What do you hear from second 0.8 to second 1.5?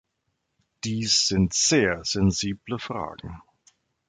Dies